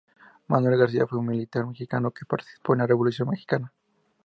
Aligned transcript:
Manuel 0.47 0.79
García 0.79 1.05
fue 1.05 1.19
un 1.19 1.27
militar 1.27 1.63
mexicano 1.67 2.09
que 2.09 2.25
participó 2.25 2.73
en 2.73 2.79
la 2.79 2.87
Revolución 2.87 3.29
mexicana. 3.29 3.71